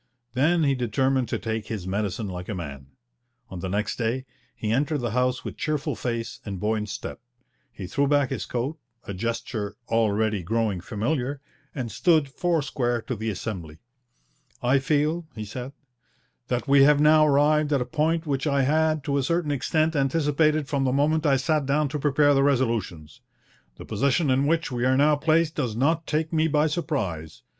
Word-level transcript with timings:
Then 0.33 0.63
he 0.63 0.73
determined 0.73 1.29
to 1.29 1.37
take 1.37 1.67
his 1.67 1.85
medicine 1.85 2.27
like 2.27 2.49
a 2.49 2.55
man. 2.55 2.87
On 3.49 3.59
the 3.59 3.69
next 3.69 3.97
day 3.97 4.25
he 4.55 4.71
entered 4.71 4.97
the 4.97 5.11
House 5.11 5.45
with 5.45 5.57
cheerful 5.57 5.95
face 5.95 6.39
and 6.43 6.59
buoyant 6.59 6.89
step. 6.89 7.19
He 7.71 7.85
threw 7.85 8.07
back 8.07 8.31
his 8.31 8.47
coat, 8.47 8.79
a 9.03 9.13
gesture 9.13 9.75
already 9.89 10.41
growing 10.41 10.81
familiar, 10.81 11.39
and 11.75 11.91
stood 11.91 12.29
four 12.29 12.63
square 12.63 13.03
to 13.03 13.15
the 13.15 13.29
Assembly. 13.29 13.77
'I 14.63 14.79
feel,' 14.79 15.27
he 15.35 15.45
said, 15.45 15.71
'that 16.47 16.67
we 16.67 16.81
have 16.83 16.99
now 16.99 17.27
arrived 17.27 17.71
at 17.71 17.79
a 17.79 17.85
point 17.85 18.25
which 18.25 18.47
I 18.47 18.63
had 18.63 19.03
to 19.03 19.19
a 19.19 19.21
certain 19.21 19.51
extent 19.51 19.95
anticipated 19.95 20.67
from 20.67 20.83
the 20.83 20.91
moment 20.91 21.27
I 21.27 21.37
sat 21.37 21.67
down 21.67 21.89
to 21.89 21.99
prepare 21.99 22.33
the 22.33 22.41
resolutions... 22.41 23.21
the 23.75 23.85
position 23.85 24.31
in 24.31 24.47
which 24.47 24.71
we 24.71 24.83
are 24.83 24.97
now 24.97 25.15
placed 25.15 25.53
does 25.53 25.75
not 25.75 26.07
take 26.07 26.33
me 26.33 26.47
by 26.47 26.65
surprise... 26.65 27.43